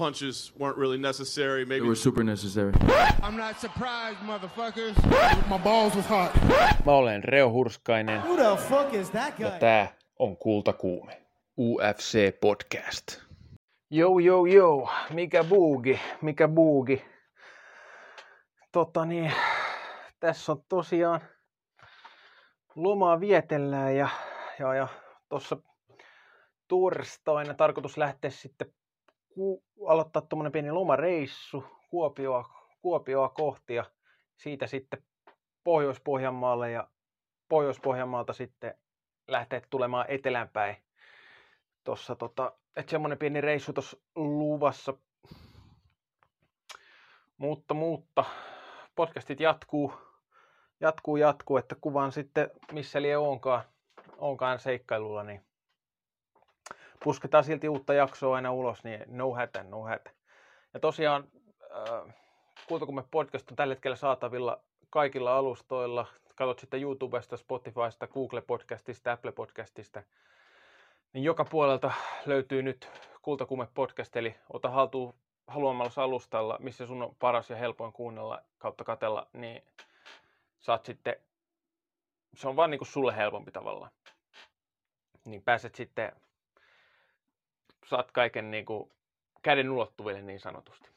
[0.00, 1.64] punches weren't really necessary.
[1.64, 2.72] Maybe They were super necessary.
[3.22, 4.94] I'm not surprised, motherfuckers.
[5.48, 6.30] My balls was hot.
[6.86, 9.46] Mä olen Reo Hurskainen Who the fuck is that guy?
[9.46, 11.22] ja tää on Kultakuume.
[11.58, 13.22] UFC Podcast.
[13.90, 14.88] Jou, jou, jou.
[15.10, 17.04] Mikä buugi, mikä buugi.
[18.72, 19.32] Tota niin,
[20.20, 21.20] tässä on tosiaan
[22.74, 24.08] lomaa vietellään ja,
[24.58, 24.88] ja, ja
[25.28, 25.56] tuossa
[26.68, 28.72] torstaina tarkoitus lähteä sitten
[29.34, 32.44] ku, aloittaa tuommoinen pieni lomareissu Kuopioa,
[32.82, 33.84] Kuopioa kohti ja
[34.36, 35.02] siitä sitten
[35.64, 36.88] Pohjois-Pohjanmaalle ja
[37.48, 38.74] Pohjois-Pohjanmaalta sitten
[39.28, 40.76] lähteä tulemaan etelänpäin.
[41.84, 44.94] Tossa tota, että semmonen pieni reissu tuossa luvassa.
[47.38, 48.24] Mutta, mutta
[48.94, 49.92] podcastit jatkuu,
[50.80, 53.64] jatkuu, jatkuu, että kuvaan sitten missä lie onkaan,
[54.18, 55.44] onkaan seikkailulla, niin
[57.04, 60.10] pusketaan silti uutta jaksoa aina ulos, niin no hätä, no hätä.
[60.74, 61.24] Ja tosiaan
[61.62, 62.14] äh,
[62.68, 66.06] Kultakumme podcast on tällä hetkellä saatavilla kaikilla alustoilla.
[66.34, 70.02] Katsot sitten YouTubesta, Spotifysta, Google Podcastista, Apple Podcastista.
[71.12, 71.92] Niin joka puolelta
[72.26, 72.88] löytyy nyt
[73.22, 75.14] Kultakumme podcast, eli ota haltuun
[75.46, 79.62] haluamalla alustalla, missä sun on paras ja helpoin kuunnella kautta katella, niin
[80.58, 81.16] saat sitten,
[82.34, 83.90] se on vaan niin kuin sulle helpompi tavallaan.
[85.24, 86.12] Niin pääset sitten,
[87.90, 88.90] saat kaiken niin kuin
[89.42, 90.90] käden ulottuville niin sanotusti.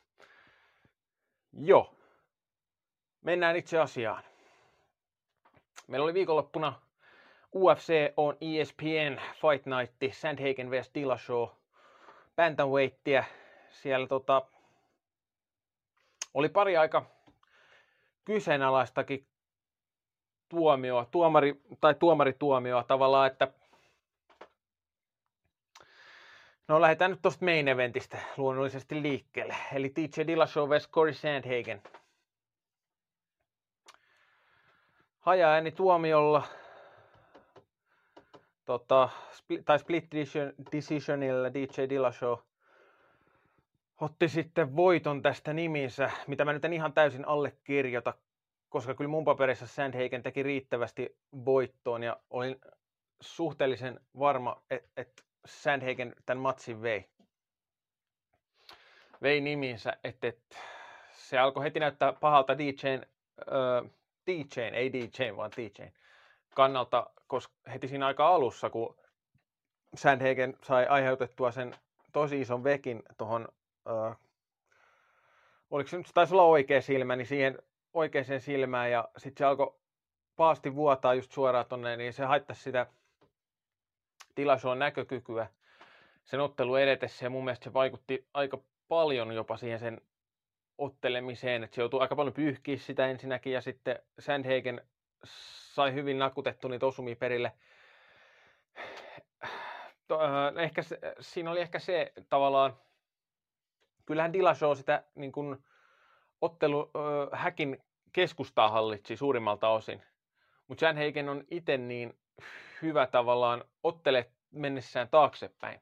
[1.53, 1.95] Joo.
[3.21, 4.23] Mennään itse asiaan.
[5.87, 6.81] Meillä oli viikonloppuna
[7.55, 11.47] UFC on ESPN Fight Night, Sandhagen vs Dillashaw,
[12.35, 13.23] Bantamweightia.
[13.69, 14.41] Siellä tota,
[16.33, 17.05] oli pari aika
[18.25, 19.27] kyseenalaistakin
[20.49, 23.47] tuomioa, tuomari, tai tuomarituomioa tavallaan, että
[26.67, 29.55] No lähdetään nyt tuosta main eventistä luonnollisesti liikkeelle.
[29.73, 30.89] Eli TJ Dillashaw vs.
[30.89, 31.81] Corey Sandhagen.
[35.19, 36.43] Haja-ääni tuomiolla,
[38.65, 42.37] tota, split, tai split decision, decisionilla DJ Dillashaw
[44.01, 48.13] otti sitten voiton tästä niminsä, mitä mä nyt en ihan täysin allekirjoita,
[48.69, 52.61] koska kyllä mun paperissa Sandhagen teki riittävästi voittoon ja olin
[53.21, 57.09] suhteellisen varma, että et Sandhagen tämän matsin vei.
[59.21, 60.39] Vei niminsä, että et,
[61.11, 63.05] se alkoi heti näyttää pahalta DJn,
[63.51, 63.81] öö,
[64.27, 65.91] DJn, ei DJn, vaan DJn
[66.55, 68.95] kannalta, koska heti siinä aika alussa, kun
[69.95, 71.75] Sandhagen sai aiheutettua sen
[72.13, 73.47] tosi ison vekin tuohon,
[73.87, 74.11] öö,
[75.71, 77.59] oliko se nyt, se taisi olla oikea silmä, niin siihen
[77.93, 79.75] oikeaan silmään ja sitten se alkoi
[80.35, 82.87] paasti vuotaa just suoraan tonne, niin se haittasi sitä
[84.37, 85.47] Dillashawn näkökykyä
[86.23, 90.01] sen ottelu edetessä ja mun mielestä se vaikutti aika paljon jopa siihen sen
[90.77, 94.81] ottelemiseen, että se joutui aika paljon pyyhkiä sitä ensinnäkin ja sitten Sandhagen
[95.73, 97.51] sai hyvin nakutettu niitä osumia perille.
[100.11, 102.77] Äh, ehkä se, siinä oli ehkä se tavallaan,
[104.05, 105.63] kyllähän Dillashaw sitä niin kuin,
[106.41, 107.83] ottelu äh, häkin
[108.13, 110.03] keskustaa hallitsi suurimmalta osin,
[110.67, 112.17] mutta Sandhagen on itse niin
[112.83, 115.81] hyvä tavallaan ottele mennessään taaksepäin.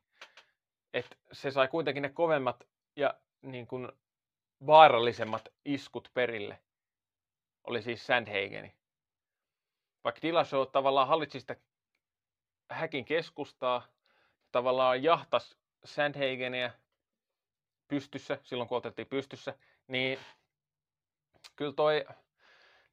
[0.94, 2.64] Et se sai kuitenkin ne kovemmat
[2.96, 3.92] ja niin kuin
[4.66, 6.60] vaarallisemmat iskut perille.
[7.64, 8.76] Oli siis Sandhageni.
[10.04, 11.56] Vaikka Dillashaw tavallaan hallitsi sitä
[12.70, 13.88] häkin keskustaa,
[14.52, 16.72] tavallaan jahtas Sandhagenia
[17.88, 19.56] pystyssä, silloin kun otettiin pystyssä,
[19.88, 20.20] niin
[21.56, 22.06] kyllä toi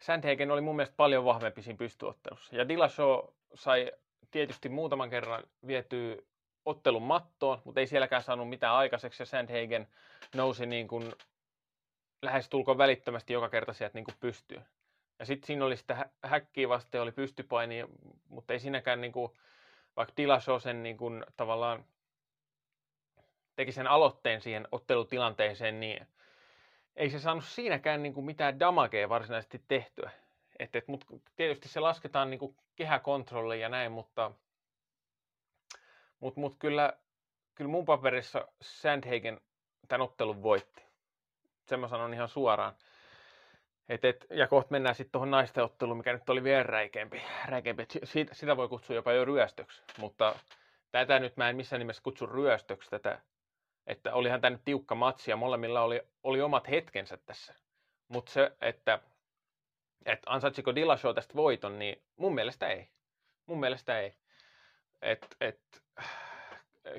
[0.03, 2.57] Sandhagen oli mun mielestä paljon vahvempi siinä pystyottelussa.
[2.57, 3.19] Ja Dillashaw
[3.55, 3.93] sai
[4.31, 6.17] tietysti muutaman kerran vietyä
[6.65, 9.89] ottelun mattoon, mutta ei sielläkään saanut mitään aikaiseksi ja Sandhagen
[10.35, 11.13] nousi niin kuin
[12.23, 14.65] lähestulkoon välittömästi joka kerta sieltä niin kuin pystyyn.
[15.19, 17.85] Ja sitten siinä oli sitä häkkiä vasten oli pystypaini,
[18.29, 19.33] mutta ei siinäkään niin kuin,
[19.97, 21.85] vaikka Dillashaw sen niin kuin, tavallaan
[23.57, 26.07] teki sen aloitteen siihen ottelutilanteeseen, niin
[26.99, 30.11] ei se saanut siinäkään niin kuin mitään damagea varsinaisesti tehtyä.
[30.59, 31.05] Et, et, mut
[31.37, 34.31] tietysti se lasketaan niin kehäkontrolli ja näin, mutta
[36.21, 36.93] mut, mut kyllä,
[37.55, 39.41] kyllä mun paperissa Sandhagen
[39.89, 40.83] tämän ottelun voitti.
[41.67, 42.75] Sen mä sanon ihan suoraan.
[43.89, 47.23] Et, et, ja kohta mennään sitten tuohon naisten otteluun, mikä nyt oli vielä räikeämpi.
[47.44, 47.87] räikeämpi.
[48.05, 50.35] Siitä, sitä voi kutsua jopa jo ryöstöksi, mutta
[50.93, 53.21] tätä nyt mä en missään nimessä kutsu ryöstöksi tätä.
[53.88, 57.55] Että olihan tämä nyt tiukka matsi ja molemmilla oli, oli omat hetkensä tässä.
[58.08, 58.99] Mutta se, että,
[60.05, 62.88] että ansaitsiko Dillashaw tästä voiton, niin mun mielestä ei.
[63.46, 64.14] Mun mielestä ei.
[65.02, 65.61] Et, et,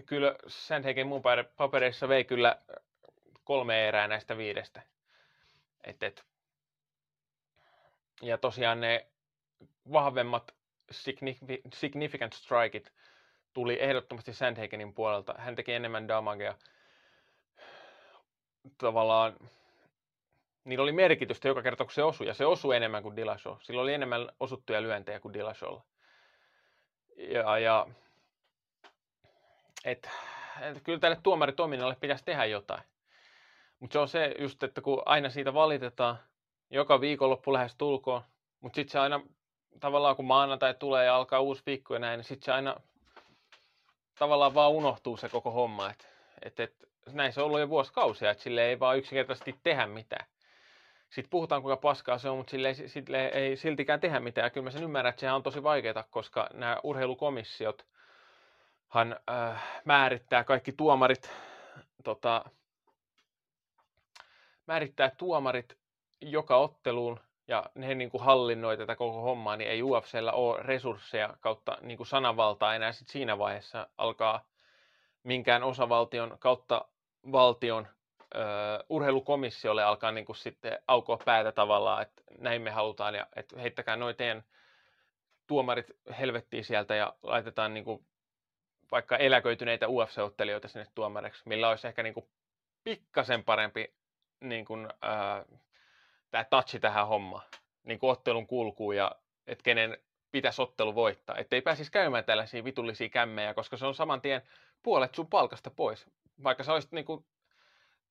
[0.06, 1.21] kyllä Sandhagen mun
[1.57, 2.62] papereissa vei kyllä
[3.44, 4.81] kolme erää näistä viidestä.
[5.83, 6.25] Et, et.
[8.21, 9.07] Ja tosiaan ne
[9.92, 10.56] vahvemmat
[11.74, 12.94] significant strikeit
[13.53, 15.35] tuli ehdottomasti Sandhagenin puolelta.
[15.38, 16.56] Hän teki enemmän damagea.
[18.77, 19.36] Tavallaan
[20.63, 22.27] niillä oli merkitystä joka kerta, kun se osui.
[22.27, 23.56] Ja se osui enemmän kuin Dillashaw.
[23.62, 25.83] Sillä oli enemmän osuttuja lyöntejä kuin Dillashawlla.
[27.18, 27.88] Ja, ja
[29.86, 30.10] et,
[30.62, 32.83] et, kyllä tälle tuomaritoiminnalle pitäisi tehdä jotain.
[33.80, 36.19] Mutta se on se just, että kun aina siitä valitetaan,
[36.69, 38.21] joka viikonloppu lähes tulkoon,
[38.60, 39.21] mutta sitten se aina
[39.80, 42.75] tavallaan kun maanantai tulee ja alkaa uusi viikko ja näin, niin sitten se aina
[44.19, 45.89] tavallaan vaan unohtuu se koko homma.
[45.89, 46.06] Että
[46.42, 50.25] et, et, näin se on ollut jo vuosikausia, että sille ei vaan yksinkertaisesti tehdä mitään.
[51.09, 54.45] Sitten puhutaan kuinka paskaa se on, mutta sille ei, sille ei siltikään tehdä mitään.
[54.45, 57.85] Ja kyllä mä sen ymmärrän, että sehän on tosi vaikeaa, koska nämä urheilukomissiot
[58.89, 61.31] hän äh, määrittää kaikki tuomarit,
[62.03, 62.45] tota,
[64.67, 65.77] määrittää tuomarit
[66.21, 71.33] joka otteluun ja ne niin kuin hallinnoi tätä koko hommaa, niin ei UFCllä ole resursseja
[71.39, 74.45] kautta niin kuin sananvaltaa enää sit siinä vaiheessa alkaa
[75.23, 76.85] minkään osavaltion kautta
[77.31, 77.88] valtion
[78.36, 78.40] ö,
[78.90, 83.96] urheilukomissiolle alkaa niin kuin sitten aukoa päätä tavallaan, että näin me halutaan ja että heittäkää
[83.96, 84.44] noin teidän
[85.48, 85.88] tuomarit
[86.20, 88.06] helvettiin sieltä ja laitetaan niin kuin
[88.92, 92.30] vaikka eläköityneitä UFC-ottelijoita sinne tuomareiksi, millä olisi ehkä niin kuin
[92.84, 93.94] pikkasen parempi
[94.42, 95.46] niin kuin, ää,
[96.31, 97.44] tämä touchi tähän hommaan,
[97.84, 99.12] niin kuin ottelun kulkuun ja
[99.48, 99.98] että kenen
[100.31, 101.38] pitäisi ottelu voittaa.
[101.38, 104.42] Että ei pääsisi käymään tällaisia vitullisia kämmejä, koska se on saman tien
[104.84, 106.08] puolet sun palkasta pois.
[106.44, 107.25] Vaikka sä olisit niin kuin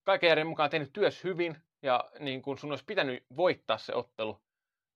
[0.05, 4.41] kaiken järjen mukaan tehnyt työs hyvin ja niin kuin sun olisi pitänyt voittaa se ottelu.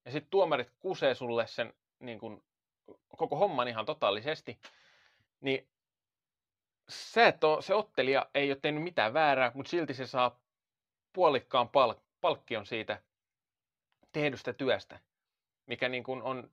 [0.05, 2.43] Ja sitten tuomarit kusee sulle sen niin kuin,
[3.17, 4.61] koko homman ihan totaalisesti.
[5.40, 5.69] Niin
[6.88, 10.40] se, että se ottelija ei ole tehnyt mitään väärää, mutta silti se saa
[11.12, 13.02] puolikkaan pal- palkkion siitä
[14.12, 15.00] tehdystä työstä,
[15.67, 16.50] mikä niin kuin on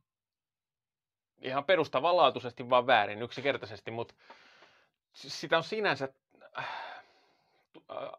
[1.41, 4.15] ihan perustavanlaatuisesti vaan väärin yksinkertaisesti, mutta
[5.13, 6.13] sitä on sinänsä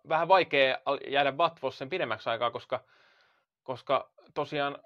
[0.09, 0.79] vähän vaikea
[1.09, 2.85] jäädä vatvossa sen pidemmäksi aikaa, koska,
[3.63, 4.79] koska tosiaan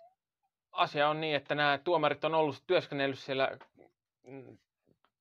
[0.73, 3.59] asia on niin, että nämä tuomarit on ollut työskennellyt siellä
[4.23, 4.59] mm,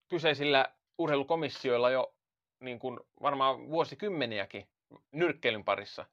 [0.10, 2.14] kyseisillä urheilukomissioilla jo
[2.60, 4.68] niin kuin varmaan vuosikymmeniäkin
[5.12, 6.06] nyrkkeilyn parissa.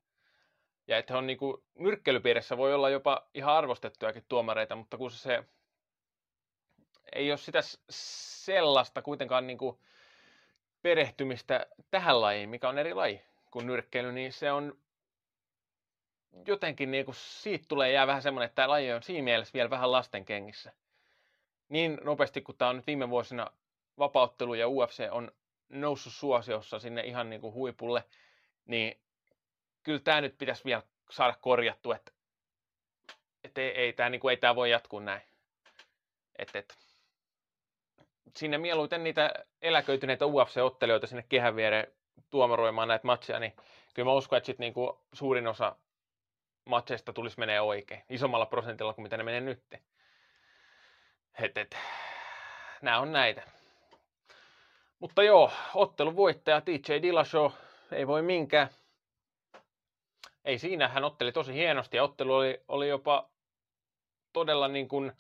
[0.87, 5.45] Ja että on niin kuin, nyrkkeilypiirissä voi olla jopa ihan arvostettujakin tuomareita, mutta kun se
[7.13, 9.79] ei ole sitä sellaista kuitenkaan niin kuin
[10.83, 14.79] perehtymistä tähän lajiin, mikä on eri laji kuin nyrkkeily, niin se on
[16.47, 19.71] jotenkin niin kuin siitä tulee jää vähän semmoinen, että tämä laji on siinä mielessä vielä
[19.71, 20.73] vähän lasten kengissä.
[21.69, 23.47] Niin nopeasti kuin tämä on nyt viime vuosina
[23.99, 25.33] vapauttelu ja UFC on
[25.69, 28.05] noussut suosiossa sinne ihan niin kuin huipulle,
[28.67, 29.01] niin
[29.83, 32.13] kyllä tämä nyt pitäisi vielä saada korjattu, että,
[33.45, 35.23] että ei, ei, tämä, niin kuin, ei tämä voi jatkuu näin.
[36.39, 36.90] Et, et.
[38.37, 41.93] Sinne mieluiten niitä eläköityneitä UFC-ottelijoita sinne kehän viereen
[42.31, 43.57] tuomaroimaan näitä matseja, niin
[43.95, 45.77] kyllä mä uskon, että sit niin kuin suurin osa
[46.65, 49.63] matseista tulisi menee oikein, isommalla prosentilla kuin mitä ne menee nyt.
[51.43, 51.77] Et, et.
[52.83, 53.43] Nämä on näitä.
[54.99, 57.53] Mutta joo, ottelun voittaja TJ Dillashaw
[57.93, 58.69] ei voi minkään.
[60.45, 63.29] Ei siinä, hän otteli tosi hienosti ja ottelu oli, oli jopa
[64.33, 65.13] todella niin kuin,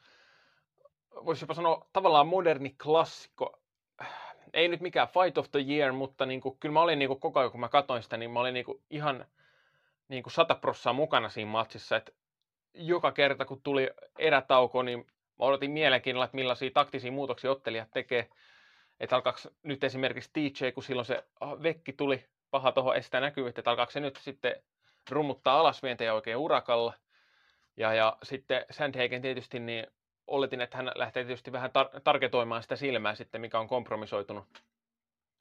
[1.14, 3.60] voisi jopa sanoa tavallaan moderni klassikko.
[4.52, 7.20] Ei nyt mikään fight of the year, mutta niin kuin, kyllä mä olin niin kuin,
[7.20, 9.26] koko ajan, kun mä katsoin sitä, niin mä olin niin kuin, ihan
[10.08, 11.96] niin kuin sata prossaa mukana siinä matsissa.
[11.96, 12.12] Että
[12.74, 14.98] joka kerta, kun tuli erätauko, niin
[15.38, 18.30] mä odotin mielenkiinnolla, että millaisia taktisia muutoksia ottelijat tekee
[19.00, 21.24] että alkaako nyt esimerkiksi DJ, kun silloin se
[21.62, 24.62] vekki tuli paha tuohon estää näkyvyyttä, että alkaako se nyt sitten
[25.10, 26.94] rummuttaa alasvientejä oikein urakalla.
[27.76, 29.86] Ja, ja sitten Sandhagen tietysti, niin
[30.30, 34.44] oletin, että hän lähtee tietysti vähän tar- tarketoimaan sitä silmää sitten, mikä on kompromisoitunut.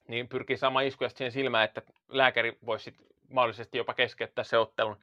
[0.07, 2.97] Niin pyrkii saamaan iskuja siihen silmään, että lääkäri voisi
[3.29, 4.97] mahdollisesti jopa keskeyttää se ottelun,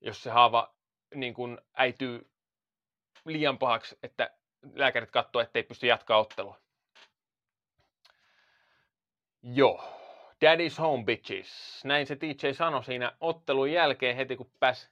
[0.00, 0.74] jos se haava
[1.14, 2.30] niin kuin äityy
[3.24, 4.30] liian pahaksi, että
[4.74, 6.58] lääkärit katsoo, ettei pysty jatkaa ottelua.
[9.42, 9.84] Joo.
[10.44, 11.80] Daddy's home bitches.
[11.84, 14.88] Näin se DJ sanoi siinä ottelun jälkeen heti kun pääsi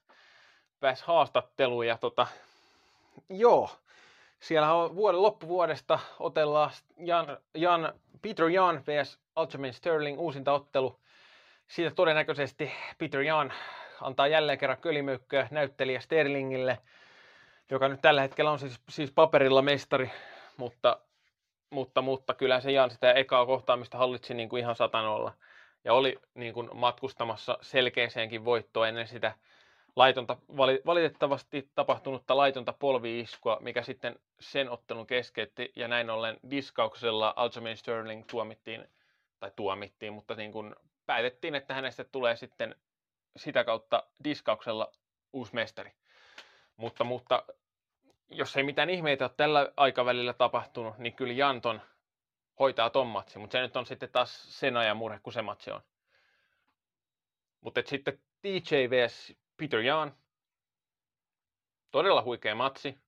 [0.81, 1.87] pääs haastatteluun.
[1.87, 2.27] Ja tota,
[3.29, 3.71] joo,
[4.41, 7.93] siellä on vuoden loppuvuodesta otellaan Jan, Jan,
[8.23, 9.19] Peter Jan vs.
[9.37, 11.01] Aljamain Sterling uusinta ottelu.
[11.69, 13.53] Siitä todennäköisesti Peter Jan
[14.01, 16.79] antaa jälleen kerran kölimöykköä näyttelijä Sterlingille,
[17.71, 20.11] joka nyt tällä hetkellä on siis, siis paperilla mestari,
[20.57, 21.01] mutta
[21.71, 25.33] mutta, mutta kyllä se Jan sitä ekaa kohtaamista hallitsi niin kuin ihan satanolla.
[25.85, 29.35] ja oli niin kuin matkustamassa selkeäseenkin voittoon ennen sitä
[29.97, 30.37] laitonta,
[30.87, 38.25] valitettavasti tapahtunutta laitonta polviiskua, mikä sitten sen ottelun keskeytti ja näin ollen diskauksella Aljamain Sterling
[38.31, 38.89] tuomittiin,
[39.41, 40.75] tai tuomittiin, mutta niin kuin
[41.07, 42.77] päätettiin, että hänestä tulee sitten
[43.37, 44.93] sitä kautta diskauksella
[45.33, 45.93] uusi mestari.
[46.77, 47.45] Mutta, mutta
[48.31, 51.81] jos ei mitään ihmeitä ole tällä aikavälillä tapahtunut, niin kyllä Janton
[52.59, 55.71] hoitaa ton matsi, mutta se nyt on sitten taas sen ajan murhe, kun se matsi
[55.71, 55.81] on.
[57.61, 59.35] Mutta sitten DJ vs.
[59.61, 60.15] Peter Jan,
[61.91, 62.99] todella huikea matsi.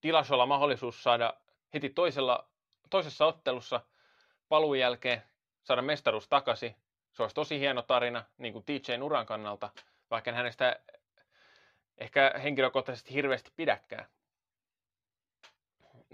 [0.00, 1.34] Tilasolla mahdollisuus saada
[1.74, 2.48] heti toisella,
[2.90, 3.80] toisessa ottelussa
[4.48, 5.22] paluun jälkeen
[5.62, 6.76] saada mestaruus takaisin.
[7.12, 9.70] Se olisi tosi hieno tarina niin kuin TJn uran kannalta,
[10.10, 10.80] vaikka en hänestä
[11.98, 14.06] ehkä henkilökohtaisesti hirveästi pidäkään.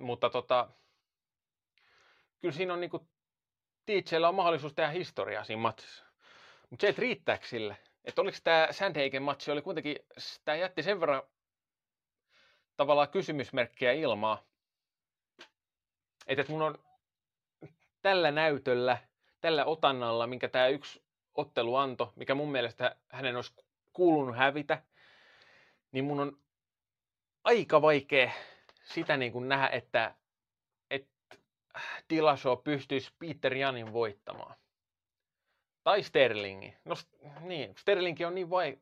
[0.00, 0.68] Mutta tota,
[2.40, 3.08] kyllä siinä on niinku,
[3.86, 6.04] TJllä on mahdollisuus tehdä historiaa siinä matsissa.
[6.70, 7.76] Mutta se, että riittääkö sille,
[8.08, 9.96] että oliko tämä Sandhagen matsi, oli kuitenkin,
[10.44, 11.22] tämä jätti sen verran
[12.76, 14.44] tavallaan kysymysmerkkiä ilmaa,
[16.26, 16.78] että mun on
[18.02, 18.98] tällä näytöllä,
[19.40, 21.02] tällä otannalla, minkä tämä yksi
[21.34, 23.54] ottelu antoi, mikä mun mielestä hänen olisi
[23.92, 24.82] kuulunut hävitä,
[25.92, 26.38] niin mun on
[27.44, 28.30] aika vaikea
[28.84, 30.14] sitä niin kuin nähdä, että,
[30.90, 31.36] että
[32.10, 34.56] Dillashaw pystyisi Peter Janin voittamaan.
[35.88, 36.74] Tai Sterlingi.
[36.84, 36.94] No
[37.40, 38.78] niin, Sterlingi on niin vai,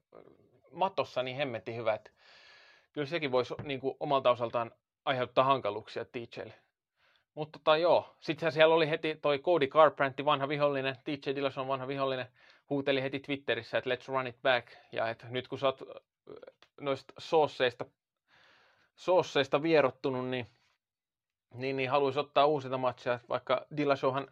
[0.72, 2.10] matossa niin hemmetti hyvä, että
[2.92, 4.70] kyllä sekin voisi niin kuin, omalta osaltaan
[5.04, 6.54] aiheuttaa hankaluuksia TJlle.
[7.34, 11.88] Mutta tota, joo, sitten siellä oli heti toi Cody Garbrandt, vanha vihollinen, TJ Dillashaw vanha
[11.88, 12.26] vihollinen,
[12.70, 15.82] huuteli heti Twitterissä, että let's run it back, ja että nyt kun sä oot
[16.80, 17.84] noista soosseista,
[18.96, 20.46] soosseista vierottunut, niin,
[21.54, 24.28] niin, niin haluaisi ottaa uusita matcheja, vaikka Dillashowhan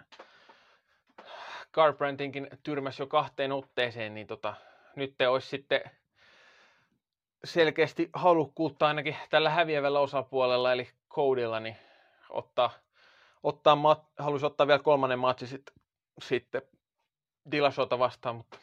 [1.74, 4.54] Garbrandtinkin tyrmäsi jo kahteen otteeseen, niin tota,
[4.96, 5.80] nyt te olisi sitten
[7.44, 11.76] selkeästi halukkuutta ainakin tällä häviävällä osapuolella, eli Codylla, niin
[12.28, 12.70] ottaa,
[13.42, 15.70] ottaa mat, haluaisi ottaa vielä kolmannen matsi sit,
[16.22, 16.62] sitten
[17.50, 18.58] Dillashowta vastaan, mutta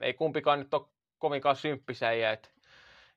[0.00, 0.86] ei kumpikaan nyt ole
[1.18, 2.48] kovinkaan symppisäjä, että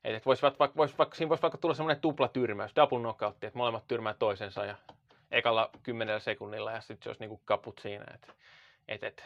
[0.04, 3.58] et, et vois, vaikka, vois, vaikka, siinä voisi vaikka tulla semmoinen tuplatyrmäys, double knockout, että
[3.58, 4.76] molemmat tyrmää toisensa ja
[5.30, 8.04] ekalla kymmenellä sekunnilla ja sitten se olisi niinku kaput siinä.
[8.14, 8.34] Et,
[8.88, 9.24] et, et,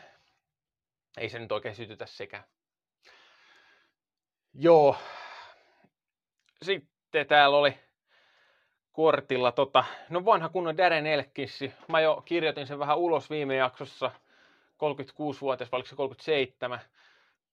[1.16, 2.42] ei se nyt oikein sytytä sekä.
[4.54, 4.96] Joo.
[6.62, 7.78] Sitten täällä oli
[8.92, 11.72] kortilla tota, no vanha kunnon Darren Elkissi.
[11.88, 14.10] Mä jo kirjoitin sen vähän ulos viime jaksossa.
[14.76, 16.80] 36-vuotias, vai oliko se 37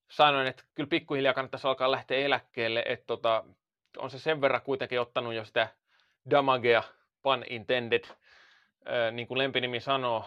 [0.08, 3.44] sanoin, että kyllä pikkuhiljaa kannattaisi alkaa lähteä eläkkeelle, että tota,
[3.98, 5.68] on se sen verran kuitenkin ottanut jo sitä
[6.30, 6.82] damagea,
[7.22, 8.04] pun intended,
[9.12, 10.24] niin kuin lempinimi sanoo,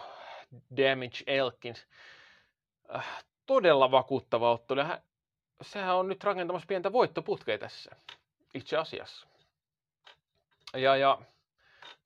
[0.76, 1.86] Damage Elkins.
[2.94, 4.80] Äh, todella vakuuttava ottelu.
[4.80, 5.02] Hän,
[5.62, 7.96] sehän on nyt rakentamassa pientä voittoputkea tässä,
[8.54, 9.26] itse asiassa.
[10.74, 11.18] Ja, ja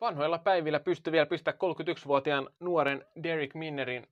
[0.01, 4.09] vanhoilla päivillä pystyi vielä pistää 31-vuotiaan nuoren Derek Minnerin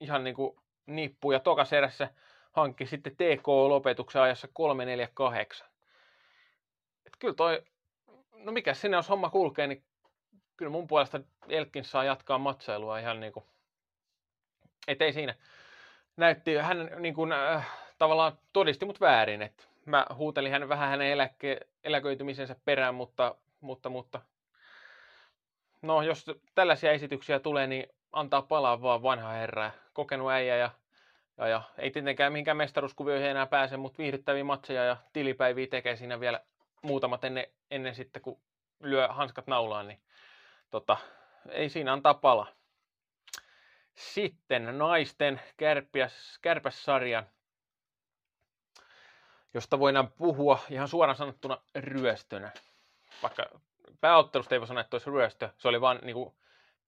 [0.00, 0.56] ihan niin kuin
[0.86, 2.10] nippuun ja tokas erässä
[2.52, 5.68] hankki sitten TK-lopetuksen ajassa 348.
[7.06, 7.62] Et kyllä toi,
[8.32, 9.84] no mikä sinne jos homma kulkee, niin
[10.56, 13.44] kyllä mun puolesta Elkin saa jatkaa matsailua ihan niin kuin,
[14.88, 15.34] et ei siinä.
[16.16, 17.66] Näytti, hän niin kuin, äh,
[17.98, 23.88] tavallaan todisti mut väärin, että mä huutelin hän vähän hänen eläke, eläköitymisensä perään, mutta, mutta,
[23.88, 24.20] mutta
[25.82, 30.70] no jos tällaisia esityksiä tulee, niin antaa palaa vaan vanha herra, kokenut äijä ja
[31.40, 36.20] ja, ja ei tietenkään mihinkään mestaruuskuvioihin enää pääse, mutta viihdyttäviä matseja ja tilipäiviä tekee siinä
[36.20, 36.40] vielä
[36.82, 38.40] muutamat ennen, ennen sitten, kun
[38.80, 40.00] lyö hanskat naulaan, niin
[40.70, 40.96] tota,
[41.48, 42.46] ei siinä antaa pala.
[44.00, 47.26] Sitten naisten kärpiäs, kärpässarjan,
[49.54, 52.52] josta voidaan puhua ihan suoraan sanottuna ryöstönä.
[53.22, 53.46] Vaikka
[54.00, 56.16] pääottelusta ei voi sanoa, että olisi ryöstö, se oli vain niin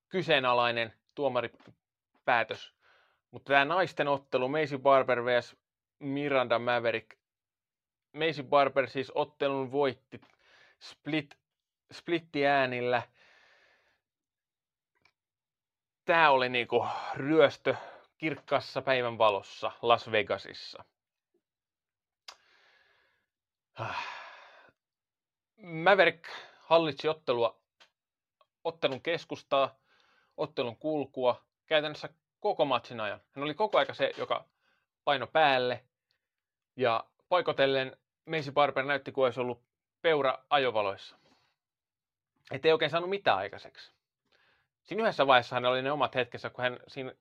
[0.09, 2.73] kyseenalainen tuomaripäätös
[3.33, 5.57] mutta tämä naisten ottelu, Macy Barber vs.
[5.99, 7.11] Miranda Maverick.
[8.13, 10.21] Macy Barber siis ottelun voitti
[10.81, 11.39] split,
[11.93, 13.03] splitti äänillä.
[16.13, 17.75] Tämä oli niinku ryöstö
[18.19, 20.85] kirkkassa päivän valossa Las Vegasissa.
[25.63, 26.25] Maverick
[26.61, 27.61] hallitsi ottelua,
[28.65, 29.79] ottelun keskustaa,
[30.37, 32.09] ottelun kulkua, käytännössä
[32.41, 33.21] koko matsin ajan.
[33.33, 34.45] Hän oli koko aika se, joka
[35.05, 35.85] paino päälle.
[36.77, 39.63] Ja paikotellen Macy Barber näytti, kuin olisi ollut
[40.03, 41.17] peura ajovaloissa.
[42.51, 44.02] Että ei oikein saanut mitään aikaiseksi.
[44.93, 47.13] Siinä yhdessä vaiheessa hän oli ne omat hetkessä, kun hän siinä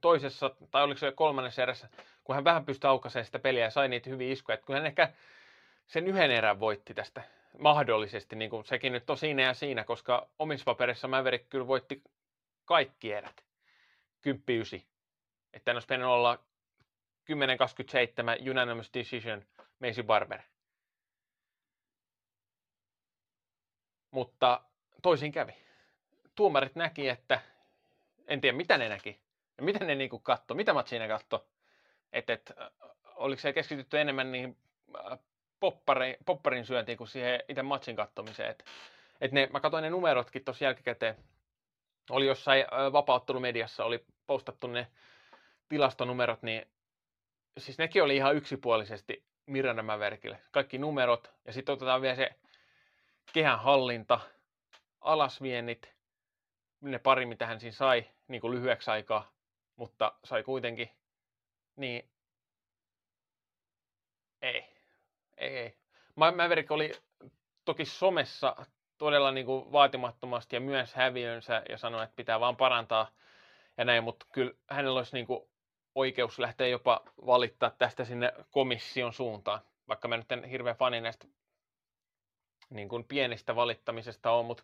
[0.00, 1.88] toisessa, tai oliko se kolmannessa erässä,
[2.24, 4.54] kun hän vähän pystyi aukaisemaan sitä peliä ja sai niitä hyviä iskuja.
[4.54, 5.12] Että kyllä hän ehkä
[5.86, 7.22] sen yhden erän voitti tästä
[7.58, 12.02] mahdollisesti, niin kuin sekin nyt on siinä ja siinä, koska omissa paperissa Maverick kyllä voitti
[12.64, 13.44] kaikki erät.
[14.78, 14.82] 10-9.
[15.52, 16.38] Että olisi pitänyt olla
[18.46, 19.44] 10-27 unanimous decision
[19.78, 20.40] Macy Barber.
[24.10, 24.60] Mutta
[25.02, 25.69] toisin kävi.
[26.40, 27.40] Tuomarit näki, että
[28.26, 29.20] en tiedä mitä ne näki.
[29.58, 31.48] Ja miten ne niinku katto, mitä matsia ne katto.
[32.12, 32.52] Että et,
[33.14, 34.56] oliko se keskitytty enemmän niihin
[35.60, 38.50] popparin, popparin syöntiin kuin siihen itse matsin kattomiseen.
[38.50, 38.64] Et,
[39.20, 41.16] et ne, mä katsoin ne numerotkin tuossa jälkikäteen.
[42.10, 44.86] Oli jossain vapauttelumediassa, oli postattu ne
[45.68, 46.66] tilastonumerot, niin
[47.58, 50.40] siis nekin oli ihan yksipuolisesti Miranda Mäverkille.
[50.50, 52.30] Kaikki numerot ja sitten otetaan vielä se
[53.32, 54.20] kehän hallinta,
[55.00, 55.99] alasviennit,
[56.80, 59.32] ne pari mitä hän siinä sai niin kuin lyhyeksi aikaa,
[59.76, 60.90] mutta sai kuitenkin,
[61.76, 62.10] niin
[64.42, 64.64] ei,
[65.36, 65.76] ei, ei.
[66.14, 66.92] Maverick oli
[67.64, 68.56] toki somessa
[68.98, 73.10] todella niin kuin vaatimattomasti ja myös häviönsä ja sanoi, että pitää vaan parantaa
[73.78, 75.50] ja näin, mutta kyllä hänellä olisi niin kuin
[75.94, 81.26] oikeus lähteä jopa valittaa tästä sinne komission suuntaan, vaikka mä nyt en hirveän fani näistä
[82.70, 84.62] niin kuin pienistä valittamisesta ole, mutta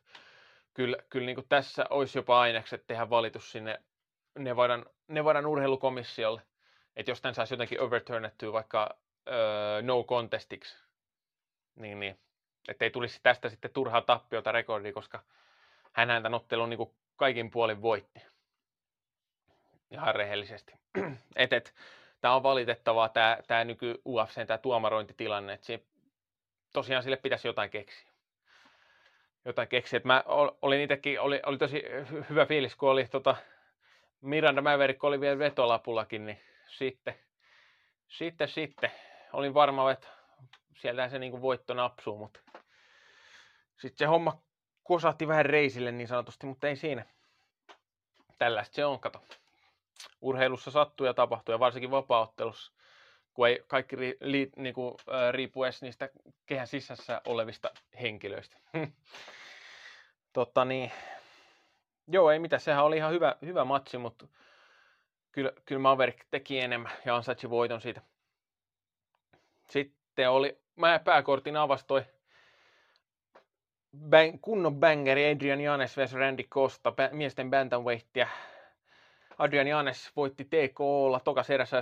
[0.76, 3.80] kyllä, kyllä niin kuin tässä olisi jopa ainekset tehdä valitus sinne
[4.38, 6.42] Nevadan, Nevadan urheilukomissiolle,
[6.97, 8.97] että jos tämän saisi jotenkin overturnettyä vaikka
[9.28, 10.76] öö, no contestiksi,
[11.76, 12.18] niin, niin
[12.68, 15.23] että ei tulisi tästä sitten turhaa tappiota rekordia, koska
[15.92, 18.21] hän tämän ottelun niin kuin kaikin puolin voitti.
[19.90, 20.73] Ihan rehellisesti.
[21.37, 21.75] et, et,
[22.21, 25.78] tämä on valitettavaa, tämä, tämä nyky UFC, tämä tuomarointitilanne, että
[26.73, 28.15] tosiaan sille pitäisi jotain keksiä.
[29.47, 30.00] Jotain keksiä.
[30.05, 30.25] mä
[30.62, 31.83] olin itsekin, oli, oli tosi
[32.31, 33.37] hyvä fiilis, kun oli tota,
[34.21, 37.15] Miranda Maverick oli vielä vetolapullakin, niin sitten,
[38.09, 38.91] sitten, sitten,
[39.33, 40.09] olin varma, että
[40.76, 42.40] sieltä se niin voitto napsuu, mutta
[43.77, 44.42] sitten se homma
[44.83, 47.05] kosahti vähän reisille niin sanotusti, mutta ei siinä.
[48.38, 49.20] Tällaista se on, kato.
[50.20, 52.73] Urheilussa sattuu ja tapahtuu, ja varsinkin vapaaottelussa,
[53.35, 56.09] kun ei kaikki ri, li, niin kuin, äh, riipu edes niistä
[56.47, 57.70] kehän sisässä olevista
[58.01, 58.57] henkilöistä.
[60.37, 60.92] Totta niin.
[62.09, 64.27] Joo, ei mitään, sehän oli ihan hyvä, hyvä matsi, mutta
[65.33, 68.01] kyllä, kyllä Maverick teki enemmän ja ansaitsi voiton siitä.
[69.70, 72.05] Sitten oli, mä pääkortin avastoi
[74.11, 78.29] bang, kunnon bangeri Adrian Janes vs Randy Costa, miesten bantamweightia.
[79.38, 81.81] Adrian Janes voitti TKOlla tokas erässä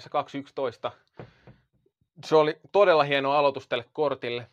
[0.88, 0.90] 2.11.
[2.24, 4.46] Se oli todella hieno aloitus tälle kortille.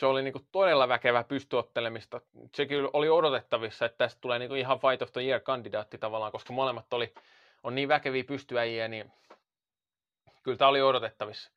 [0.00, 2.20] Se oli niin kuin todella väkevä pystyottelemista.
[2.54, 6.32] Se kyllä oli odotettavissa, että tästä tulee niin kuin ihan Fight of the Year-kandidaatti tavallaan,
[6.32, 7.14] koska molemmat oli,
[7.62, 9.12] on niin väkeviä pystyäjiä, niin
[10.42, 11.50] kyllä tämä oli odotettavissa.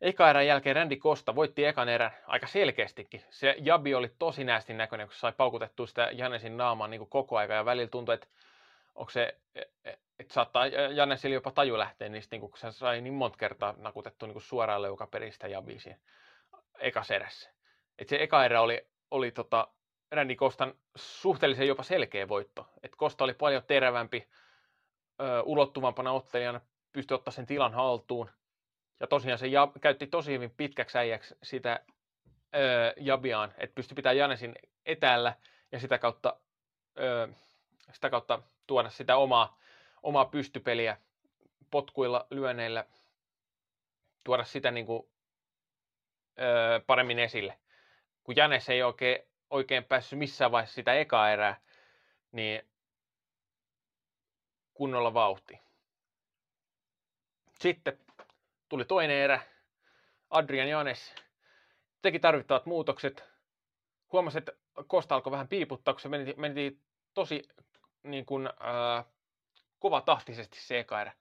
[0.00, 3.22] Eka erän jälkeen Randy Costa voitti ekan erän aika selkeästikin.
[3.30, 7.54] Se Jabi oli tosi näästin näköinen, kun sai paukutettua sitä Janesin naamaa niin koko aika
[7.54, 8.26] ja välillä tuntui, että
[8.94, 13.00] onko se, e, e, että saattaa Janesille jopa taju lähteä niistä, niin kun se sai
[13.00, 15.98] niin monta kertaa nakutettu niin suoraan leukaperistä Jabia siinä
[16.78, 17.55] ekas erässä.
[17.98, 19.68] Et se eka erä oli, oli tota,
[20.10, 22.68] Randy Kostan suhteellisen jopa selkeä voitto.
[22.82, 24.28] Et Kosta oli paljon terävämpi,
[25.20, 26.60] ö, ulottuvampana ottelijana,
[26.92, 28.30] pystyi ottaa sen tilan haltuun.
[29.00, 31.80] Ja tosiaan se jab, käytti tosi hyvin pitkäksi äijäksi sitä
[32.54, 34.54] öö, Jabiaan, että pystyi pitämään Janesin
[34.86, 35.34] etäällä
[35.72, 36.40] ja sitä kautta,
[36.98, 37.28] öö,
[37.92, 39.58] sitä kautta tuoda sitä omaa,
[40.02, 40.96] omaa pystypeliä
[41.70, 42.84] potkuilla, lyöneillä,
[44.24, 45.08] tuoda sitä niin kuin,
[46.40, 47.58] öö, paremmin esille.
[48.26, 49.18] Kun Janes ei oikein,
[49.50, 51.60] oikein päässyt missään vaiheessa sitä ekaa erää,
[52.32, 52.62] niin
[54.74, 55.60] kunnolla vauhti.
[57.60, 57.98] Sitten
[58.68, 59.40] tuli toinen erä.
[60.30, 61.14] Adrian Janes
[62.02, 63.24] teki tarvittavat muutokset.
[64.12, 64.52] Huomasi, että
[64.86, 66.78] Kosta alkoi vähän piiputtaa, kun se meni, meni
[67.14, 67.42] tosi
[68.02, 69.04] niin kuin, ää,
[69.78, 71.12] kova tahtisesti se eka erä.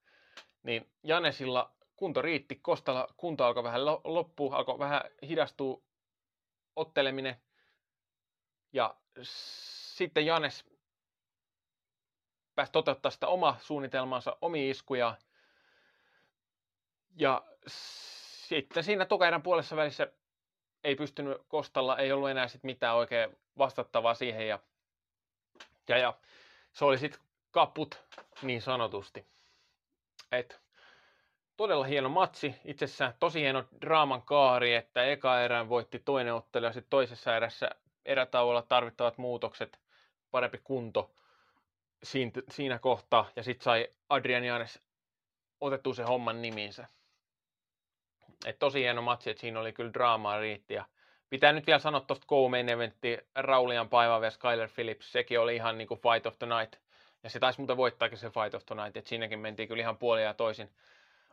[0.64, 5.82] Niin Janesilla kunto riitti, Kostalla kunto alkoi vähän loppua, alkoi vähän hidastua
[6.76, 7.42] otteleminen.
[8.74, 10.66] Ja sitten Janes
[12.56, 15.18] pääsi toteuttaa sitä oma suunnitelmansa, omi iskuja.
[17.16, 20.08] Ja sitten siinä tokaerän puolessa välissä
[20.84, 24.48] ei pystynyt Kostalla, ei ollut enää sit mitään oikein vastattavaa siihen.
[24.48, 24.60] Ja,
[25.88, 26.20] ja, ja
[26.74, 28.04] se oli sitten kaput
[28.42, 29.28] niin sanotusti.
[30.32, 30.62] Et,
[31.58, 36.74] todella hieno matsi, itsessään tosi hieno draaman kaari, että eka erään voitti toinen ottelu ja
[36.74, 37.70] sitten toisessa erässä
[38.06, 39.80] erätauolla tarvittavat muutokset,
[40.32, 41.12] parempi kunto,
[42.04, 44.82] siinä, siinä kohtaa, ja sitten sai Adrian Janes
[45.62, 46.88] otettu se homman nimiinsä.
[48.46, 50.74] Et tosi hieno matsi, että siinä oli kyllä draamaa riitti.
[50.74, 50.86] Ja
[51.30, 55.78] pitää nyt vielä sanoa tuosta co-main eventti Raulian Paiva ja Skyler Phillips, sekin oli ihan
[55.78, 56.82] niin kuin fight of the night.
[57.24, 59.98] Ja se taisi muuten voittaakin se fight of the night, että siinäkin mentiin kyllä ihan
[59.98, 60.70] puolia ja toisin.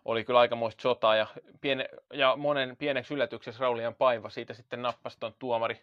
[0.05, 1.27] Oli kyllä aikamoista sotaa ja,
[1.61, 5.83] piene, ja monen pieneksi yllätyksessä Raulian Paiva siitä sitten nappasi tuon tuomari,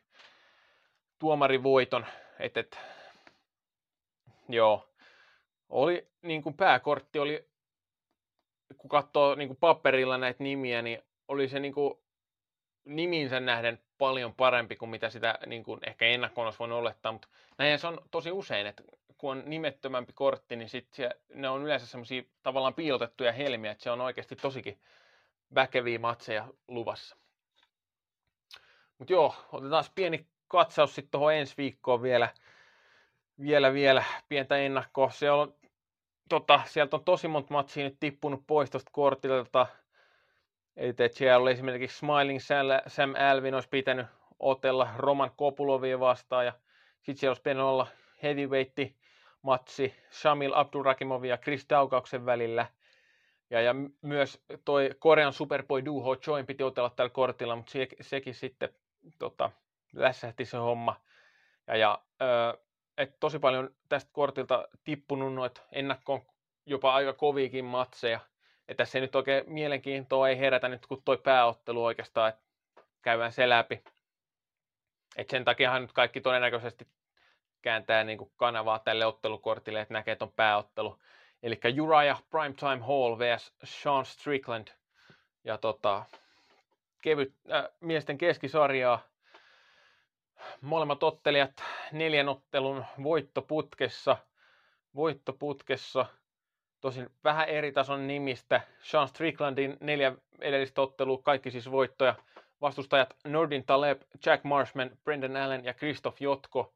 [1.20, 2.06] tuomarivoiton.
[2.40, 2.80] Et, et,
[4.50, 4.90] joo,
[5.70, 7.50] oli niin kuin pääkortti oli,
[8.78, 12.00] kun katsoo niin kuin paperilla näitä nimiä, niin oli se niin kuin
[12.86, 17.28] niminsä nähden paljon parempi kuin mitä sitä niin kuin ehkä ennakkoon olisi voinut olettaa, mutta
[17.58, 18.84] näin se on tosi usein, että
[19.20, 23.84] kun on nimettömämpi kortti, niin sit se, ne on yleensä semmoisia tavallaan piilotettuja helmiä, että
[23.84, 24.80] se on oikeasti tosikin
[25.56, 27.16] väkeviä matseja luvassa.
[28.98, 32.30] Mutta joo, otetaan pieni katsaus sitten tuohon ensi viikkoon vielä,
[33.42, 35.10] vielä, vielä pientä ennakkoa.
[35.10, 35.56] Se on,
[36.30, 39.68] tota, sieltä on tosi monta matsia nyt tippunut pois tuosta kortilta.
[40.78, 42.40] Eli siellä oli esimerkiksi Smiling
[42.88, 44.08] Sam Alvin olisi pitänyt
[44.40, 46.54] otella Roman Kopulovia vastaan ja
[47.02, 47.88] sitten siellä olisi pitänyt olla
[48.24, 48.76] heavyweight
[49.42, 52.66] matsi Shamil Abdurakimovin ja Chris Daukauksen välillä.
[53.50, 58.34] Ja, ja myös toi Korean Superboy Duho Join piti otella tällä kortilla, mutta se, sekin
[58.34, 58.70] sitten
[59.20, 59.52] tota,
[59.94, 61.02] lässähti se homma.
[61.68, 62.58] Ja, ja ö,
[62.98, 66.22] et tosi paljon tästä kortilta tippunut noit ennakkoon
[66.66, 68.20] jopa aika koviikin matseja.
[68.68, 72.42] Että se nyt oikein mielenkiintoa ei herätä nyt, kun toi pääottelu oikeastaan, että
[73.02, 73.84] käydään se läpi.
[75.18, 76.88] Et sen takiahan nyt kaikki todennäköisesti
[77.62, 81.00] kääntää niin kuin kanavaa tälle ottelukortille, että näkee ton pääottelu.
[81.44, 83.54] Eli Uriah Primetime Hall vs.
[83.64, 84.68] Sean Strickland.
[85.44, 86.06] Ja tota,
[87.02, 89.02] kevyt äh, miesten keskisarjaa.
[90.62, 94.18] Molemmat ottelijat neljän ottelun voittoputkessa.
[94.96, 96.06] Voittoputkessa.
[96.82, 98.62] Tosin vähän eri tason nimistä.
[98.82, 102.16] Sean Stricklandin neljä edellistä ottelua, kaikki siis voittoja.
[102.62, 106.74] Vastustajat Nordin Taleb, Jack Marshman, Brendan Allen ja Christoph Jotko.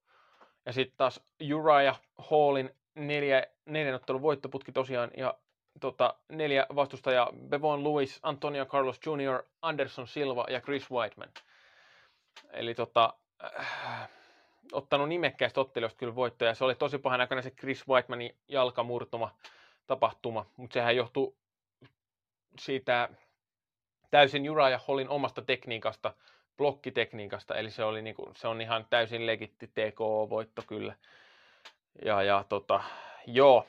[0.65, 1.21] Ja sitten taas
[1.55, 5.33] Uriah Hallin neljä, neljän ottelun voittoputki tosiaan ja
[5.79, 11.29] tota, neljä vastustajaa Bevon Lewis, Antonio Carlos Jr., Anderson Silva ja Chris Whiteman.
[12.51, 14.09] Eli tota, äh,
[14.71, 16.55] ottanut nimekkäistä ottelijoista kyllä voittoja.
[16.55, 19.35] Se oli tosi pahan näköinen se Chris Whitemanin jalkamurtuma
[19.87, 21.37] tapahtuma, mutta sehän johtuu
[22.59, 23.09] siitä
[24.11, 26.13] täysin Uriah Hallin omasta tekniikasta,
[26.57, 30.95] blokkitekniikasta, eli se, oli niinku, se on ihan täysin legitti TKO-voitto kyllä.
[32.05, 32.83] Ja, ja tota,
[33.27, 33.67] joo,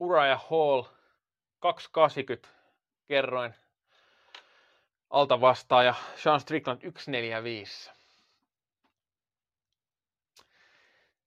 [0.00, 0.82] Uriah Hall
[1.58, 2.48] 280
[3.08, 3.54] kerroin
[5.10, 7.90] alta vastaan ja Sean Strickland 145.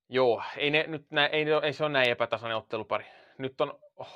[0.09, 3.05] Joo, ei, ne, nyt nä, ei, ei se ole näin epätasainen ottelupari.
[3.37, 4.07] Nyt on, oh,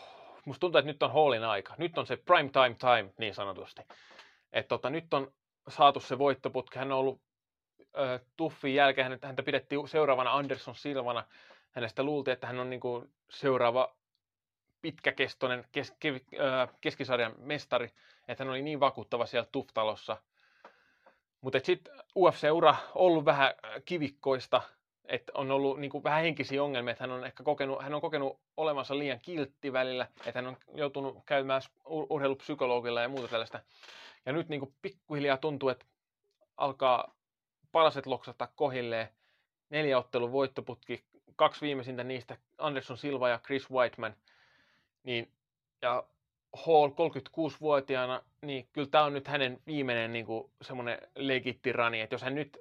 [0.46, 1.76] musta tuntuu, että nyt on Hallin aika.
[1.78, 3.82] Nyt on se prime time time niin sanotusti.
[4.54, 5.32] Et tota, nyt on
[5.68, 6.80] saatu se voittoputki.
[6.80, 7.22] Hän on ollut
[7.80, 11.24] äh, tuffin jälkeen, häntä pidettiin seuraavana Anderson Silvana.
[11.72, 13.96] Hänestä luultiin, että hän on niin kuin seuraava
[14.82, 17.92] pitkäkestoinen kes, ke, äh, keskisarjan mestari,
[18.28, 20.18] että hän oli niin vakuuttava siellä Tuftalossa.
[21.42, 23.54] Mutta sitten UFC-ura ollut vähän
[23.86, 24.62] kivikkoista,
[25.06, 28.02] että on ollut niin kuin vähän henkisiä ongelmia, että hän on ehkä kokenut, hän on
[28.02, 33.60] kokenut olevansa liian kiltti välillä, että hän on joutunut käymään urheilupsykologilla ja muuta tällaista.
[34.28, 35.86] Ja nyt niin kuin pikkuhiljaa tuntuu, että
[36.58, 37.16] alkaa
[37.72, 39.10] palaset loksata kohilleen.
[39.70, 41.04] Neljä ottelun voittoputki,
[41.36, 44.16] kaksi viimeisintä niistä, Anderson Silva ja Chris Whiteman.
[45.04, 45.32] Niin,
[45.82, 46.04] ja
[46.54, 52.14] Hall 36-vuotiaana, niin kyllä tämä on nyt hänen viimeinen niin kuin semmoinen legitti rani, että
[52.14, 52.58] jos hän nyt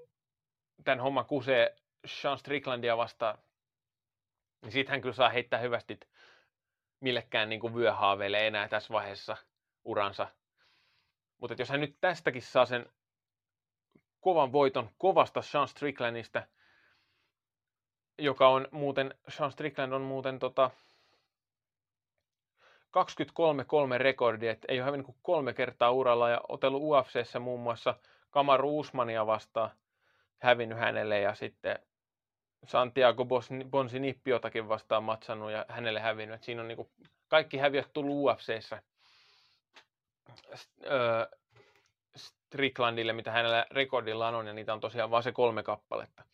[0.84, 1.76] tämän homman kusee
[2.06, 3.38] Sean Stricklandia vastaan,
[4.62, 6.00] niin siitä hän kyllä saa heittää hyvästi
[7.00, 9.36] millekään niin kuin vyöhaaveille enää tässä vaiheessa
[9.84, 10.28] uransa.
[11.40, 12.86] Mutta jos hän nyt tästäkin saa sen
[14.20, 16.42] kovan voiton kovasta Sean Stricklandista,
[18.18, 20.70] joka on muuten, Sean Strickland on muuten tota,
[22.96, 27.94] 23-3 rekordi, että ei ole hävinnyt kuin kolme kertaa uralla ja otellut UFCssä muun muassa
[28.30, 29.70] Kamaru Usmania vastaan
[30.38, 31.78] hävinnyt hänelle ja sitten
[32.64, 33.26] Santiago
[33.70, 36.34] Bonsinipiotakin vastaan matsannut ja hänelle hävinnyt.
[36.34, 36.90] Et siinä on niinku
[37.28, 38.82] kaikki häviöt tullut UFCssä
[42.16, 46.24] Stricklandille, mitä hänellä rekordillaan on, ja niitä on tosiaan vain se kolme kappaletta.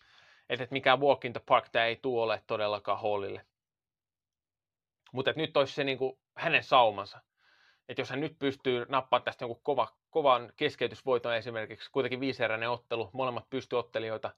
[0.49, 3.47] Että et mikään walk in the park tämä ei tule ole todellakaan Hallille.
[5.13, 7.21] Mutta nyt olisi se niinku hänen saumansa.
[7.89, 13.11] Että jos hän nyt pystyy nappaamaan tästä jonkun kova, kovan keskeytysvoiton esimerkiksi, kuitenkin viiseräinen ottelu,
[13.13, 14.31] molemmat pystyottelijoita,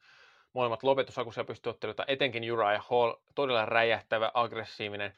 [0.53, 5.17] molemmat lopetushakuisia pystyotteluita, etenkin Uriah Hall, todella räjähtävä, aggressiivinen.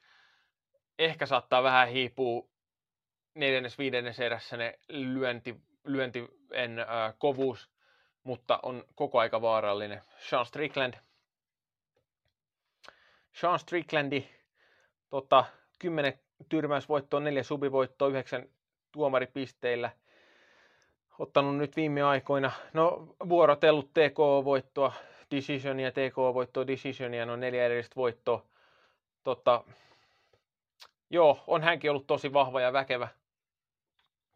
[0.99, 2.49] Ehkä saattaa vähän hiipua
[3.37, 7.71] neljännes, viidennes erässä ne lyönti, lyöntien äh, kovuus,
[8.25, 10.03] mutta on koko aika vaarallinen.
[10.19, 10.95] Sean Strickland.
[13.33, 14.29] Sean Stricklandi,
[15.11, 15.45] tota,
[15.79, 16.19] 10
[16.49, 18.49] tyrmäysvoittoa, 4 subivoittoa, 9
[18.93, 19.91] tuomaripisteillä.
[21.19, 24.93] Ottanut nyt viime aikoina, no vuorotellut TK-voittoa,
[25.31, 28.47] decisionia, TK-voittoa, decisionia, no neljä edellistä voittoa.
[29.25, 29.65] Tota,
[31.11, 33.09] joo, on hänkin ollut tosi vahva ja väkevä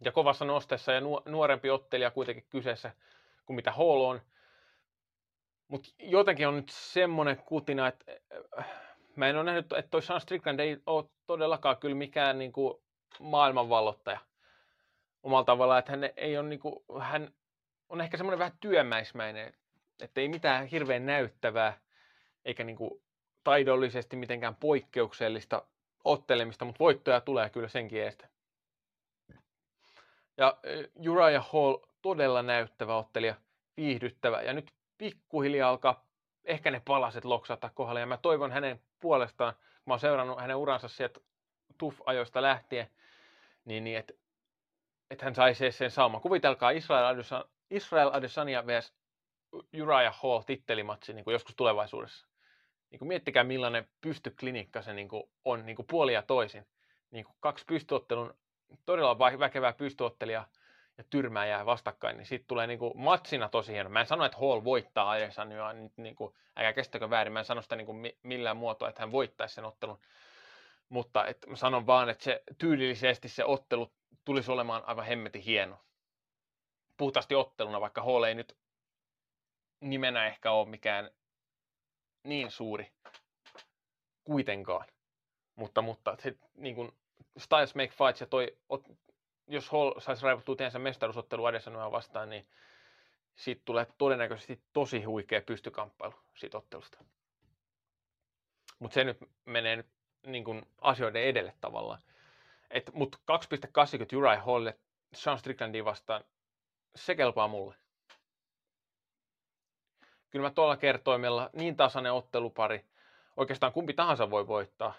[0.01, 2.93] ja kovassa nostessa ja nuorempi ottelija kuitenkin kyseessä
[3.47, 4.21] kuin mitä Hall on.
[5.69, 8.13] Mutta jotenkin on nyt semmoinen kutina, että
[8.59, 8.67] äh,
[9.17, 12.75] mä en ole nähnyt, että toi Sean Strickland ei ole todellakaan kyllä mikään niin kuin
[13.21, 14.19] maailmanvallottaja
[15.23, 17.35] omalla tavallaan, että hän ei ole niin kuin, hän
[17.89, 19.55] on ehkä semmoinen vähän työmäismäinen,
[20.01, 21.81] että ei mitään hirveän näyttävää,
[22.45, 23.03] eikä niin kuin
[23.45, 25.63] taidollisesti mitenkään poikkeuksellista
[26.05, 28.29] ottelemista, mutta voittoja tulee kyllä senkin edestä.
[30.37, 30.59] Ja
[31.09, 33.35] Uriah Hall, todella näyttävä ottelija,
[33.77, 34.43] viihdyttävä.
[34.43, 36.05] Ja nyt pikkuhiljaa alkaa
[36.45, 38.01] ehkä ne palaset loksata kohdalle.
[38.01, 41.21] Ja mä toivon hänen puolestaan, kun mä oon seurannut hänen uransa sieltä
[41.79, 42.91] TUF-ajoista lähtien,
[43.65, 44.13] niin, niin että
[45.11, 46.21] et hän saisi sen sauman.
[46.21, 48.95] Kuvitelkaa Israel, Adesanya, Israel Adesanya vs.
[49.83, 52.27] Uriah Hall tittelimatsi niin kuin joskus tulevaisuudessa.
[52.91, 56.67] Niin kuin miettikää millainen pystyklinikka se niin kuin on niin kuin puoli ja toisin.
[57.11, 58.35] Niin kuin kaksi pystyottelun
[58.87, 60.45] todella väkevää pystyottelija
[60.99, 63.91] ja tyrmääjää vastakkain, niin siitä tulee niinku matsina tosi hieno.
[63.91, 67.63] Mä en sano, että Hall voittaa Adesanyaa, niin niinku, älkää kestäkö väärin, mä en sano
[67.63, 69.99] sitä niinku millään muotoa, että hän voittaisi sen ottelun.
[70.89, 73.93] Mutta et mä sanon vaan, että se tyylillisesti se ottelu
[74.25, 75.79] tulisi olemaan aivan hemmetin hieno.
[76.97, 78.57] Puhtaasti otteluna, vaikka Hall ei nyt
[79.81, 81.11] nimenä ehkä ole mikään
[82.25, 82.93] niin suuri
[84.25, 84.87] kuitenkaan.
[85.57, 86.93] Mutta, mutta se, niin kuin,
[87.39, 88.57] Styles Make Fights ja toi,
[89.47, 92.49] jos Hall saisi raivottua tiensä mestaruusottelu Adesanyua vastaan, niin
[93.37, 96.99] siitä tulee todennäköisesti tosi huikea pystykamppailu siitä ottelusta.
[98.79, 99.87] Mutta se nyt menee nyt
[100.27, 102.01] niin kuin asioiden edelle tavallaan.
[102.93, 104.79] Mutta 2.80 Uriah Hallille
[105.15, 106.25] Sean Stricklandin vastaan,
[106.97, 107.75] se kelpaa mulle.
[110.31, 112.85] Kyllä mä tuolla kertoimella niin tasainen ottelupari,
[113.37, 114.95] oikeastaan kumpi tahansa voi voittaa.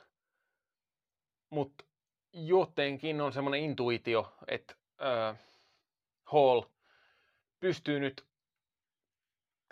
[1.49, 1.83] Mutta
[2.33, 5.39] jotenkin on semmoinen intuitio, että äh,
[6.23, 6.61] Hall
[7.59, 8.25] pystyy nyt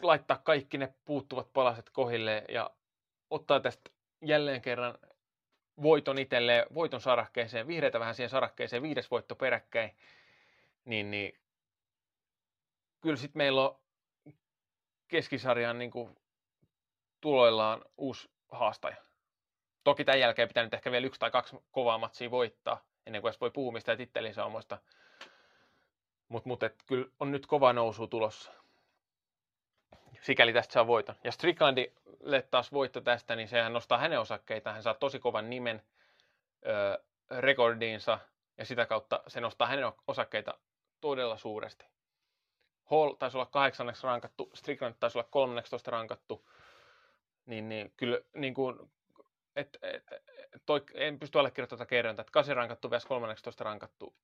[0.02, 2.70] laittaa kaikki ne puuttuvat palaset kohille ja
[3.30, 3.90] ottaa tästä
[4.22, 4.98] jälleen kerran
[5.82, 9.96] voiton itselleen, voiton sarakkeeseen, vihreitä vähän siihen sarakkeeseen, viides voitto peräkkäin,
[10.86, 11.40] niin, niin
[13.02, 13.80] kyllä sitten meillä on
[15.08, 16.18] keskisarjan niin kuin,
[17.22, 19.09] tuloillaan uusi haastaja.
[19.90, 23.30] Toki tämän jälkeen pitää nyt ehkä vielä yksi tai kaksi kovaa matsia voittaa, ennen kuin
[23.30, 24.78] edes voi puhua mistään tittelisaumoista.
[26.28, 28.52] Mutta mut, kyllä on nyt kova nousu tulossa.
[30.22, 31.16] Sikäli tästä saa voiton.
[31.24, 34.74] Ja Stricklandille taas voitto tästä, niin sehän nostaa hänen osakkeitaan.
[34.74, 35.82] Hän saa tosi kovan nimen
[36.66, 37.04] ö,
[37.40, 38.20] rekordiinsa
[38.58, 40.58] ja sitä kautta se nostaa hänen osakkeita
[41.02, 41.86] todella suuresti.
[42.84, 46.50] Hall taisi olla kahdeksanneksi rankattu, Strickland taisi olla 13 rankattu.
[47.46, 48.92] Niin, niin kyllä niin kuin
[49.56, 50.04] et, et,
[50.66, 54.16] toi, en pysty allekirjoittamaan tätä kerronta, että 8 rankattu vs 13 rankattu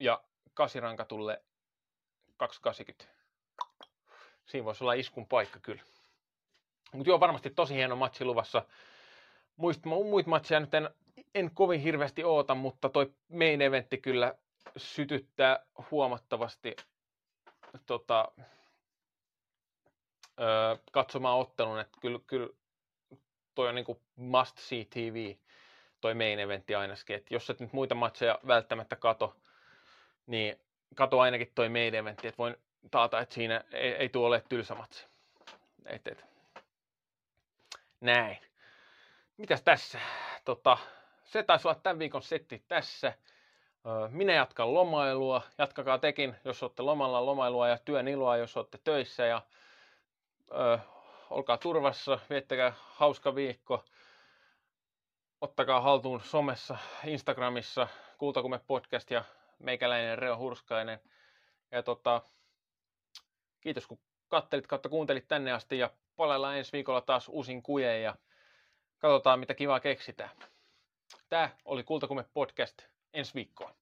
[0.00, 0.22] ja
[0.54, 1.42] 8 rankatulle
[2.36, 3.18] 280.
[4.46, 5.82] Siinä voisi olla iskun paikka kyllä.
[6.92, 8.62] Mutta joo, varmasti tosi hieno matsi luvassa.
[9.56, 10.90] Muista, muita matseja nyt en,
[11.34, 14.34] en kovin hirveästi oota, mutta toi main eventti kyllä
[14.76, 16.76] sytyttää huomattavasti
[17.86, 18.32] tota,
[20.40, 22.48] öö, katsomaan ottelun, että kyllä, kyllä
[23.58, 25.36] toi on niinku must see TV,
[26.00, 27.16] toi main eventti ainakin.
[27.16, 29.36] Et jos et nyt muita matseja välttämättä kato,
[30.26, 30.60] niin
[30.94, 32.56] kato ainakin toi main eventti, että voin
[32.90, 35.06] taata, että siinä ei, ei tule ole tylsä matsi.
[35.86, 36.24] Et, et.
[38.00, 38.38] Näin.
[39.36, 40.00] Mitäs tässä?
[40.44, 40.78] Tota,
[41.24, 43.12] se taisi olla tämän viikon setti tässä.
[44.10, 45.42] Minä jatkan lomailua.
[45.58, 49.26] Jatkakaa tekin, jos olette lomalla lomailua ja työn iloa, jos olette töissä.
[49.26, 49.42] Ja
[51.30, 53.84] olkaa turvassa, viettäkää hauska viikko.
[55.40, 57.88] Ottakaa haltuun somessa, Instagramissa,
[58.18, 59.24] Kultakume podcast ja
[59.58, 61.00] meikäläinen Reo Hurskainen.
[61.70, 62.22] Ja tota,
[63.60, 68.14] kiitos kun kattelit kautta kuuntelit tänne asti ja palellaan ensi viikolla taas uusin kuje ja
[68.98, 70.30] katsotaan mitä kivaa keksitään.
[71.28, 73.74] Tämä oli Kultakume podcast ensi viikkoon.